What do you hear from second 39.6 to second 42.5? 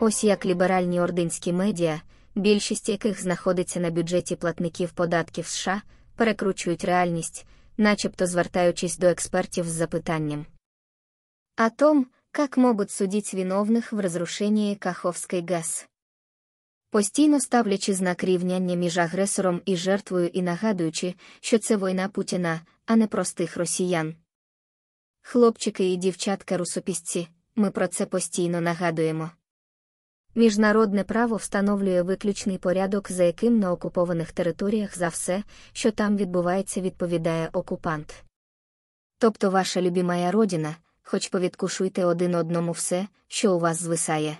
любімая родина, хоч повідкушуйте один